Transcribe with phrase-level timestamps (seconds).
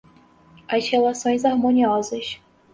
[0.67, 2.41] as relações harmoniosas